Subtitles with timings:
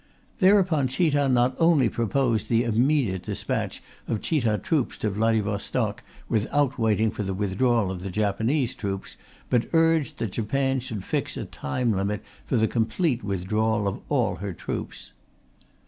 [0.39, 7.11] Thereupon Chita not only proposed the immediate despatch of Chita troops to Vladivostok without waiting
[7.11, 9.15] for the withdrawal of the Japanese troops,
[9.51, 14.37] but urged that Japan should fix a tine limit for the complete withdrawal of all
[14.37, 15.11] her troops.